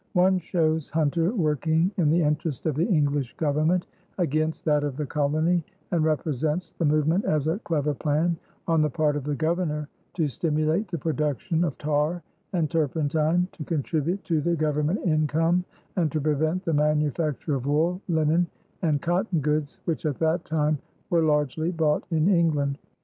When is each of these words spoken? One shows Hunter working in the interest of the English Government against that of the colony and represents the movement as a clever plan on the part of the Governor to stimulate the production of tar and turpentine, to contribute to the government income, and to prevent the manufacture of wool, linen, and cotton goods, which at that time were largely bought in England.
One 0.13 0.39
shows 0.39 0.89
Hunter 0.89 1.31
working 1.31 1.91
in 1.97 2.09
the 2.09 2.23
interest 2.23 2.65
of 2.65 2.73
the 2.73 2.87
English 2.87 3.37
Government 3.37 3.85
against 4.17 4.65
that 4.65 4.83
of 4.83 4.97
the 4.97 5.05
colony 5.05 5.63
and 5.91 6.03
represents 6.03 6.71
the 6.71 6.85
movement 6.85 7.23
as 7.25 7.45
a 7.47 7.59
clever 7.59 7.93
plan 7.93 8.35
on 8.67 8.81
the 8.81 8.89
part 8.89 9.15
of 9.15 9.25
the 9.25 9.35
Governor 9.35 9.87
to 10.15 10.27
stimulate 10.27 10.87
the 10.87 10.97
production 10.97 11.63
of 11.63 11.77
tar 11.77 12.23
and 12.51 12.67
turpentine, 12.71 13.47
to 13.51 13.63
contribute 13.63 14.23
to 14.23 14.41
the 14.41 14.55
government 14.55 14.99
income, 15.05 15.65
and 15.95 16.11
to 16.13 16.19
prevent 16.19 16.65
the 16.65 16.73
manufacture 16.73 17.53
of 17.53 17.67
wool, 17.67 18.01
linen, 18.09 18.47
and 18.81 19.03
cotton 19.03 19.39
goods, 19.39 19.81
which 19.85 20.07
at 20.07 20.17
that 20.17 20.43
time 20.43 20.79
were 21.11 21.21
largely 21.21 21.69
bought 21.69 22.03
in 22.09 22.27
England. 22.27 22.79